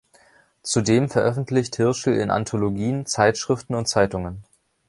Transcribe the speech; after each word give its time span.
Zudem 0.63 1.09
veröffentlicht 1.11 1.75
Hirschl 1.75 2.13
in 2.15 2.31
Anthologien, 2.31 3.05
Zeitschriften 3.05 3.75
und 3.75 3.85
Zeitungen. 3.87 4.43